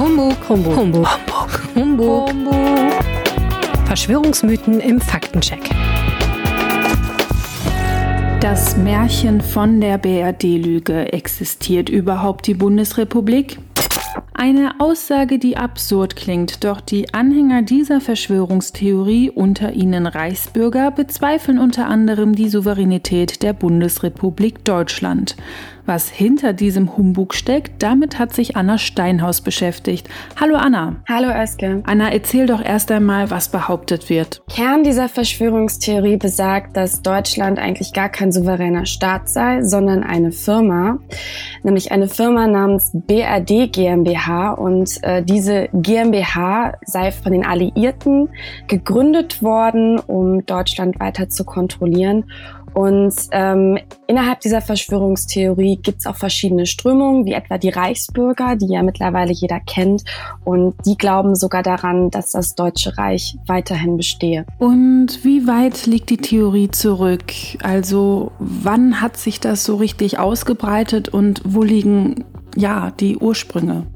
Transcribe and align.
Humbug, 0.00 0.48
Humbug, 0.48 0.76
Humbug, 0.76 1.06
Humbug, 1.74 1.74
Humbug. 1.74 2.28
Humbug. 2.30 3.04
Verschwörungsmythen 3.84 4.80
im 4.80 4.98
Faktencheck. 4.98 5.60
Das 8.40 8.78
Märchen 8.78 9.42
von 9.42 9.78
der 9.82 9.98
BRD-Lüge. 9.98 11.12
Existiert 11.12 11.90
überhaupt 11.90 12.46
die 12.46 12.54
Bundesrepublik? 12.54 13.58
Eine 14.32 14.80
Aussage, 14.80 15.38
die 15.38 15.58
absurd 15.58 16.16
klingt, 16.16 16.64
doch 16.64 16.80
die 16.80 17.12
Anhänger 17.12 17.60
dieser 17.60 18.00
Verschwörungstheorie, 18.00 19.28
unter 19.28 19.74
ihnen 19.74 20.06
Reichsbürger, 20.06 20.92
bezweifeln 20.92 21.58
unter 21.58 21.88
anderem 21.88 22.34
die 22.34 22.48
Souveränität 22.48 23.42
der 23.42 23.52
Bundesrepublik 23.52 24.64
Deutschland. 24.64 25.36
Was 25.90 26.08
hinter 26.08 26.52
diesem 26.52 26.96
Humbug 26.96 27.34
steckt, 27.34 27.82
damit 27.82 28.20
hat 28.20 28.32
sich 28.32 28.54
Anna 28.56 28.78
Steinhaus 28.78 29.40
beschäftigt. 29.40 30.08
Hallo 30.40 30.54
Anna. 30.54 31.02
Hallo 31.08 31.30
Özge. 31.30 31.82
Anna, 31.84 32.12
erzähl 32.12 32.46
doch 32.46 32.64
erst 32.64 32.92
einmal, 32.92 33.32
was 33.32 33.48
behauptet 33.48 34.08
wird. 34.08 34.40
Kern 34.48 34.84
dieser 34.84 35.08
Verschwörungstheorie 35.08 36.16
besagt, 36.16 36.76
dass 36.76 37.02
Deutschland 37.02 37.58
eigentlich 37.58 37.92
gar 37.92 38.08
kein 38.08 38.30
souveräner 38.30 38.86
Staat 38.86 39.28
sei, 39.28 39.64
sondern 39.64 40.04
eine 40.04 40.30
Firma, 40.30 41.00
nämlich 41.64 41.90
eine 41.90 42.06
Firma 42.06 42.46
namens 42.46 42.92
BRD 42.94 43.72
GmbH 43.72 44.52
und 44.52 45.02
äh, 45.02 45.24
diese 45.24 45.70
GmbH 45.72 46.74
sei 46.86 47.10
von 47.10 47.32
den 47.32 47.44
Alliierten 47.44 48.28
gegründet 48.68 49.42
worden, 49.42 49.98
um 49.98 50.46
Deutschland 50.46 51.00
weiter 51.00 51.28
zu 51.28 51.42
kontrollieren 51.42 52.26
und 52.74 53.14
ähm, 53.32 53.78
innerhalb 54.06 54.40
dieser 54.40 54.60
Verschwörungstheorie 54.60 55.76
gibt 55.82 56.00
es 56.00 56.06
auch 56.06 56.16
verschiedene 56.16 56.66
Strömungen, 56.66 57.24
wie 57.24 57.32
etwa 57.32 57.58
die 57.58 57.70
Reichsbürger, 57.70 58.56
die 58.56 58.72
ja 58.72 58.82
mittlerweile 58.82 59.32
jeder 59.32 59.60
kennt. 59.60 60.04
Und 60.44 60.74
die 60.86 60.96
glauben 60.96 61.34
sogar 61.34 61.62
daran, 61.62 62.10
dass 62.10 62.30
das 62.30 62.54
Deutsche 62.54 62.96
Reich 62.96 63.36
weiterhin 63.46 63.96
bestehe. 63.96 64.46
Und 64.58 65.24
wie 65.24 65.46
weit 65.46 65.86
liegt 65.86 66.10
die 66.10 66.16
Theorie 66.16 66.70
zurück? 66.70 67.32
Also 67.62 68.32
wann 68.38 69.00
hat 69.00 69.16
sich 69.16 69.40
das 69.40 69.64
so 69.64 69.76
richtig 69.76 70.18
ausgebreitet 70.18 71.08
und 71.08 71.42
wo 71.44 71.62
liegen 71.62 72.24
ja 72.56 72.92
die 72.98 73.16
Ursprünge? 73.16 73.86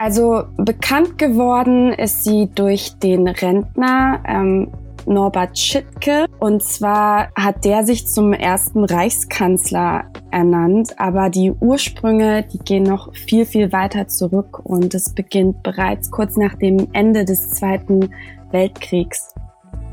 Also 0.00 0.44
bekannt 0.56 1.18
geworden 1.18 1.92
ist 1.92 2.24
sie 2.24 2.48
durch 2.54 2.94
den 3.02 3.28
Rentner 3.28 4.22
ähm, 4.26 4.72
Norbert 5.06 5.58
Schittke. 5.58 6.26
Und 6.38 6.62
zwar 6.62 7.30
hat 7.36 7.64
der 7.64 7.84
sich 7.84 8.06
zum 8.06 8.32
ersten 8.32 8.84
Reichskanzler 8.84 10.04
ernannt. 10.30 10.98
Aber 10.98 11.30
die 11.30 11.52
Ursprünge, 11.52 12.44
die 12.52 12.58
gehen 12.58 12.84
noch 12.84 13.14
viel, 13.14 13.46
viel 13.46 13.72
weiter 13.72 14.08
zurück. 14.08 14.60
Und 14.64 14.94
es 14.94 15.14
beginnt 15.14 15.62
bereits 15.62 16.10
kurz 16.10 16.36
nach 16.36 16.54
dem 16.54 16.88
Ende 16.92 17.24
des 17.24 17.50
Zweiten 17.50 18.10
Weltkriegs. 18.50 19.34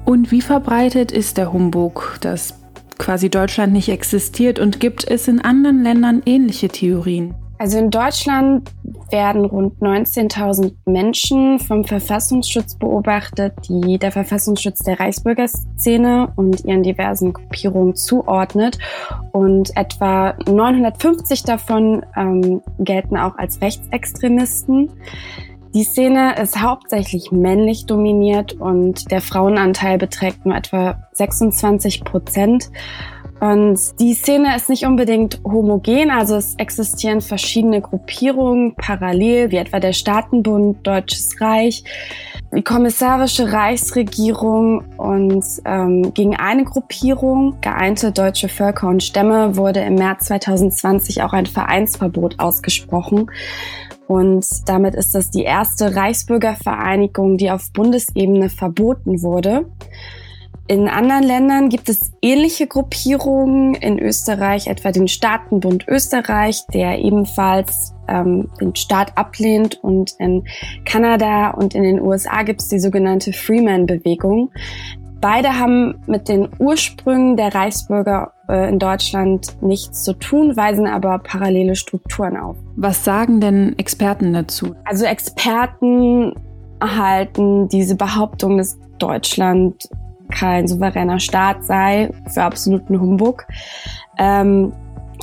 Und 0.06 0.32
wie 0.32 0.42
verbreitet 0.42 1.12
ist 1.12 1.38
der 1.38 1.52
Humbug, 1.52 2.18
dass 2.22 2.54
quasi 2.98 3.30
Deutschland 3.30 3.74
nicht 3.74 3.90
existiert? 3.90 4.60
Und 4.60 4.80
gibt 4.80 5.10
es 5.10 5.28
in 5.28 5.42
anderen 5.42 5.84
Ländern 5.84 6.22
ähnliche 6.26 6.70
Theorien? 6.70 7.36
Also 7.60 7.78
in 7.80 7.90
Deutschland 7.90 8.70
werden 9.12 9.46
rund 9.46 9.82
19.000 9.82 10.74
Menschen 10.86 11.60
vom 11.60 11.86
Verfassungsschutz 11.86 12.76
beobachtet, 12.76 13.54
die 13.70 13.98
der 13.98 14.12
Verfassungsschutz 14.12 14.80
der 14.80 15.00
Reichsbürgerszene 15.00 16.32
und 16.36 16.66
ihren 16.66 16.84
diversen 16.84 17.34
Gruppierungen 17.34 17.96
zuordnet. 17.96 18.78
Und 19.32 19.76
etwa 19.76 20.36
950 20.48 21.44
davon 21.44 22.06
ähm, 22.16 22.62
gelten 22.80 23.18
auch 23.18 23.38
als 23.38 23.62
Rechtsextremisten. 23.62 24.92
Die 25.74 25.84
Szene 25.84 26.36
ist 26.42 26.62
hauptsächlich 26.62 27.32
männlich 27.32 27.86
dominiert 27.86 28.54
und 28.54 29.12
der 29.12 29.22
Frauenanteil 29.22 29.98
beträgt 29.98 30.46
nur 30.46 30.56
etwa 30.56 30.98
26 31.12 32.04
Prozent. 32.04 32.72
Und 33.40 33.80
die 34.00 34.14
Szene 34.14 34.56
ist 34.56 34.68
nicht 34.68 34.86
unbedingt 34.86 35.40
homogen, 35.44 36.10
also 36.10 36.36
es 36.36 36.56
existieren 36.56 37.22
verschiedene 37.22 37.82
Gruppierungen 37.82 38.74
parallel, 38.76 39.52
wie 39.52 39.58
etwa 39.58 39.80
der 39.80 39.94
Staatenbund, 39.94 40.86
Deutsches 40.86 41.40
Reich, 41.40 41.84
die 42.56 42.64
kommissarische 42.64 43.52
Reichsregierung 43.52 44.86
und 44.98 45.46
ähm, 45.66 46.14
gegen 46.16 46.36
eine 46.36 46.64
Gruppierung, 46.64 47.58
geeinte 47.62 48.12
deutsche 48.12 48.50
Völker 48.50 48.88
und 48.88 49.04
Stämme, 49.04 49.56
wurde 49.56 49.82
im 49.82 49.96
März 49.96 50.26
2020 50.26 51.22
auch 51.22 51.34
ein 51.34 51.46
Vereinsverbot 51.46 52.40
ausgesprochen. 52.40 53.30
Und 54.08 54.46
damit 54.66 54.96
ist 54.96 55.14
das 55.14 55.30
die 55.30 55.44
erste 55.44 55.96
Reichsbürgervereinigung, 55.96 57.38
die 57.38 57.52
auf 57.52 57.72
Bundesebene 57.74 58.50
verboten 58.50 59.22
wurde. 59.22 59.66
In 60.70 60.90
anderen 60.90 61.24
Ländern 61.24 61.70
gibt 61.70 61.88
es 61.88 62.12
ähnliche 62.22 62.68
Gruppierungen. 62.68 63.74
In 63.76 64.00
Österreich 64.00 64.68
etwa 64.68 64.92
den 64.92 65.08
Staatenbund 65.08 65.88
Österreich, 65.88 66.64
der 66.74 67.00
ebenfalls 67.00 67.94
ähm, 68.10 68.50
den 68.60 68.76
Staat 68.76 69.18
ablehnt. 69.18 69.82
Und 69.82 70.16
in 70.20 70.46
Kanada 70.84 71.52
und 71.52 71.74
in 71.74 71.84
den 71.84 72.02
USA 72.02 72.44
gibt 72.44 72.62
es 72.62 72.68
die 72.68 72.80
sogenannte 72.80 73.32
Freeman-Bewegung. 73.32 74.52
Beide 75.22 75.58
haben 75.58 75.96
mit 76.06 76.28
den 76.28 76.50
Ursprüngen 76.60 77.38
der 77.38 77.56
Reichsbürger 77.56 78.34
äh, 78.50 78.70
in 78.70 78.78
Deutschland 78.78 79.62
nichts 79.62 80.04
zu 80.04 80.14
tun, 80.14 80.56
weisen 80.58 80.86
aber 80.86 81.20
parallele 81.20 81.76
Strukturen 81.76 82.38
auf. 82.38 82.58
Was 82.76 83.06
sagen 83.06 83.40
denn 83.40 83.74
Experten 83.80 84.34
dazu? 84.34 84.76
Also 84.84 85.06
Experten 85.06 86.34
halten 86.82 87.68
diese 87.70 87.96
Behauptung, 87.96 88.58
dass 88.58 88.78
Deutschland 89.00 89.90
kein 90.32 90.68
souveräner 90.68 91.20
Staat 91.20 91.66
sei, 91.66 92.10
für 92.34 92.44
absoluten 92.44 93.00
Humbug. 93.00 93.46
Ähm, 94.18 94.74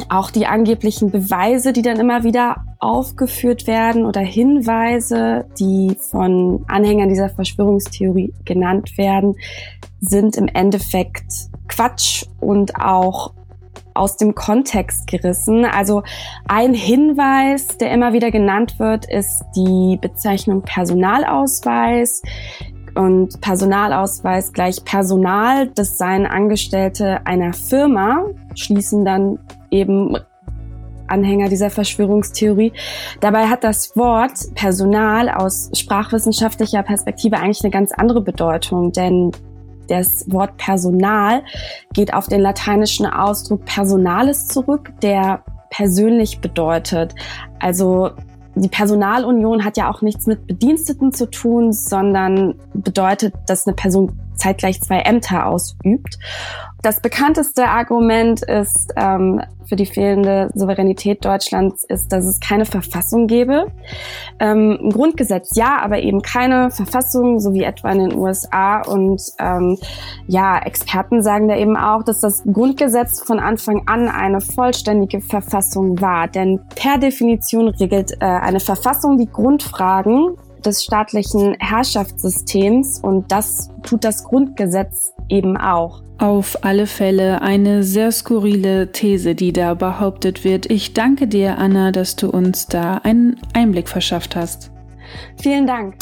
auch 0.09 0.31
die 0.31 0.47
angeblichen 0.47 1.10
Beweise, 1.10 1.72
die 1.72 1.82
dann 1.82 2.00
immer 2.00 2.25
wieder 2.25 2.56
aufgeführt 2.78 3.66
werden 3.66 4.04
oder 4.04 4.20
Hinweise, 4.20 5.47
die 5.59 5.97
von 6.10 6.64
Anhängern 6.66 7.09
dieser 7.09 7.31
Verschwörungstheorie 7.31 8.32
genannt 8.44 8.98
werden, 8.98 9.37
sind 10.00 10.37
im 10.37 10.48
Endeffekt 10.48 11.25
Quatsch 11.69 12.25
und 12.41 12.76
auch 12.76 13.32
aus 13.94 14.16
dem 14.16 14.34
Kontext 14.34 15.06
gerissen. 15.06 15.64
Also 15.64 16.03
ein 16.48 16.75
Hinweis, 16.75 17.78
der 17.78 17.93
immer 17.93 18.12
wieder 18.12 18.31
genannt 18.31 18.78
wird, 18.78 19.06
ist 19.06 19.44
die 19.56 19.98
Bezeichnung 20.00 20.62
Personalausweis. 20.62 22.22
Und 22.94 23.41
Personalausweis 23.41 24.53
gleich 24.53 24.84
Personal, 24.84 25.69
das 25.69 25.99
seien 25.99 26.27
Angestellte 26.27 27.27
einer 27.27 27.53
Firma, 27.53 28.25
schließen 28.55 29.05
dann 29.05 29.38
eben 29.71 30.16
Anhänger 31.06 31.49
dieser 31.49 31.71
Verschwörungstheorie. 31.71 32.72
Dabei 33.21 33.49
hat 33.49 33.65
das 33.65 33.97
Wort 33.97 34.55
Personal 34.55 35.28
aus 35.28 35.71
sprachwissenschaftlicher 35.75 36.82
Perspektive 36.82 37.37
eigentlich 37.37 37.62
eine 37.62 37.71
ganz 37.71 37.93
andere 37.93 38.22
Bedeutung, 38.22 38.93
denn 38.93 39.32
das 39.88 40.25
Wort 40.31 40.56
Personal 40.56 41.43
geht 41.93 42.15
auf 42.15 42.28
den 42.28 42.41
lateinischen 42.41 43.06
Ausdruck 43.06 43.65
Personalis 43.66 44.47
zurück, 44.47 44.93
der 45.03 45.44
persönlich 45.71 46.41
bedeutet. 46.41 47.15
Also 47.61 48.12
die 48.56 48.69
Personalunion 48.69 49.65
hat 49.65 49.76
ja 49.76 49.91
auch 49.91 50.03
nichts 50.03 50.26
mit 50.26 50.47
Bediensteten 50.47 51.12
zu 51.12 51.31
tun, 51.31 51.72
sondern 51.72 52.54
bedeutet, 52.72 53.34
dass 53.47 53.66
eine 53.66 53.75
Person 53.75 54.19
zeitgleich 54.36 54.80
zwei 54.80 55.00
Ämter 55.00 55.46
ausübt. 55.46 56.18
Das 56.82 57.00
bekannteste 57.00 57.66
Argument 57.68 58.42
ist 58.42 58.92
ähm, 58.96 59.40
für 59.66 59.74
die 59.74 59.86
fehlende 59.86 60.50
Souveränität 60.54 61.24
Deutschlands 61.24 61.82
ist, 61.84 62.12
dass 62.12 62.26
es 62.26 62.40
keine 62.40 62.66
Verfassung 62.66 63.26
gäbe. 63.26 63.72
Ähm, 64.38 64.78
ein 64.82 64.90
Grundgesetz 64.90 65.56
ja, 65.56 65.78
aber 65.82 66.00
eben 66.00 66.20
keine 66.20 66.70
Verfassung, 66.70 67.40
so 67.40 67.54
wie 67.54 67.62
etwa 67.62 67.90
in 67.90 68.00
den 68.00 68.14
USA. 68.14 68.82
Und 68.82 69.22
ähm, 69.38 69.78
ja, 70.26 70.58
Experten 70.58 71.22
sagen 71.22 71.48
da 71.48 71.56
eben 71.56 71.78
auch, 71.78 72.02
dass 72.02 72.20
das 72.20 72.42
Grundgesetz 72.44 73.22
von 73.22 73.38
Anfang 73.38 73.84
an 73.87 74.08
eine 74.08 74.42
vollständige 74.42 75.22
Verfassung 75.22 76.00
war. 76.02 76.28
Denn 76.28 76.60
per 76.76 76.98
Definition 76.98 77.69
regelt 77.69 78.12
äh, 78.20 78.26
eine 78.26 78.60
Verfassung 78.60 79.16
die 79.16 79.30
Grundfragen 79.30 80.37
des 80.64 80.82
staatlichen 80.82 81.56
Herrschaftssystems 81.58 83.00
und 83.00 83.31
das 83.31 83.70
tut 83.82 84.05
das 84.05 84.25
Grundgesetz 84.25 85.12
eben 85.28 85.56
auch. 85.56 86.02
Auf 86.19 86.64
alle 86.64 86.87
Fälle 86.87 87.43
eine 87.43 87.82
sehr 87.82 88.12
skurrile 88.12 88.93
These, 88.93 89.34
die 89.34 89.52
da 89.52 89.75
behauptet 89.75 90.44
wird. 90.44 90.70
Ich 90.70 90.94
danke 90.94 91.26
dir, 91.26 91.58
Anna, 91.58 91.90
dass 91.90 92.16
du 92.16 92.31
uns 92.31 92.66
da 92.66 92.99
einen 92.99 93.37
Einblick 93.52 93.88
verschafft 93.88 94.37
hast. 94.37 94.70
Vielen 95.37 95.66
Dank. 95.66 95.96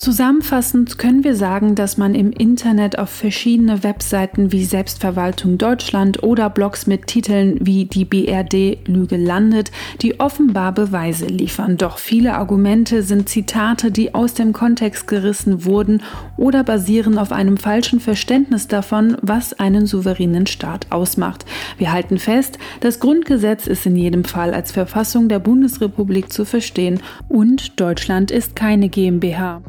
Zusammenfassend 0.00 0.96
können 0.96 1.24
wir 1.24 1.34
sagen, 1.34 1.74
dass 1.74 1.96
man 1.96 2.14
im 2.14 2.30
Internet 2.30 3.00
auf 3.00 3.10
verschiedene 3.10 3.82
Webseiten 3.82 4.52
wie 4.52 4.64
Selbstverwaltung 4.64 5.58
Deutschland 5.58 6.22
oder 6.22 6.50
Blogs 6.50 6.86
mit 6.86 7.08
Titeln 7.08 7.58
wie 7.60 7.84
die 7.84 8.04
BRD 8.04 8.78
Lüge 8.86 9.16
landet, 9.16 9.72
die 10.00 10.20
offenbar 10.20 10.70
Beweise 10.70 11.26
liefern. 11.26 11.78
Doch 11.78 11.98
viele 11.98 12.34
Argumente 12.34 13.02
sind 13.02 13.28
Zitate, 13.28 13.90
die 13.90 14.14
aus 14.14 14.34
dem 14.34 14.52
Kontext 14.52 15.08
gerissen 15.08 15.64
wurden 15.64 16.04
oder 16.36 16.62
basieren 16.62 17.18
auf 17.18 17.32
einem 17.32 17.56
falschen 17.56 17.98
Verständnis 17.98 18.68
davon, 18.68 19.16
was 19.20 19.58
einen 19.58 19.86
souveränen 19.86 20.46
Staat 20.46 20.86
ausmacht. 20.90 21.44
Wir 21.76 21.90
halten 21.90 22.18
fest, 22.18 22.60
das 22.78 23.00
Grundgesetz 23.00 23.66
ist 23.66 23.84
in 23.84 23.96
jedem 23.96 24.22
Fall 24.22 24.54
als 24.54 24.70
Verfassung 24.70 25.28
der 25.28 25.40
Bundesrepublik 25.40 26.32
zu 26.32 26.44
verstehen 26.44 27.00
und 27.28 27.80
Deutschland 27.80 28.30
ist 28.30 28.54
keine 28.54 28.88
GmbH. 28.88 29.60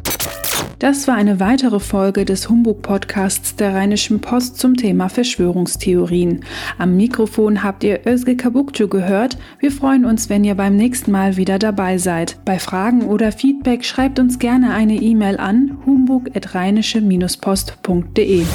Das 0.79 1.07
war 1.09 1.15
eine 1.15 1.41
weitere 1.41 1.81
Folge 1.81 2.23
des 2.23 2.47
Humbug-Podcasts 2.49 3.57
der 3.57 3.75
Rheinischen 3.75 4.21
Post 4.21 4.59
zum 4.59 4.77
Thema 4.77 5.09
Verschwörungstheorien. 5.09 6.45
Am 6.77 6.95
Mikrofon 6.95 7.63
habt 7.63 7.83
ihr 7.83 8.07
Özge 8.07 8.37
Kabukcu 8.37 8.87
gehört. 8.87 9.37
Wir 9.59 9.73
freuen 9.73 10.05
uns, 10.05 10.29
wenn 10.29 10.45
ihr 10.45 10.55
beim 10.55 10.77
nächsten 10.77 11.11
Mal 11.11 11.35
wieder 11.35 11.59
dabei 11.59 11.97
seid. 11.97 12.37
Bei 12.45 12.59
Fragen 12.59 13.01
oder 13.01 13.33
Feedback 13.33 13.83
schreibt 13.83 14.19
uns 14.19 14.39
gerne 14.39 14.73
eine 14.73 14.95
E-Mail 14.95 15.35
an 15.37 15.77
humbug.rheinische-post.de. 15.85 18.45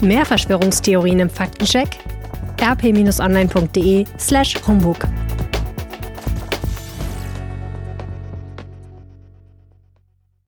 Mehr 0.00 0.24
Verschwörungstheorien 0.24 1.20
im 1.20 1.28
Faktencheck 1.28 1.98
rp-online.de 2.58 4.06
slash 4.18 4.56
humbug. 4.66 5.06